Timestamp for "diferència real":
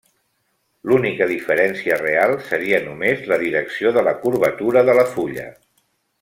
1.31-2.33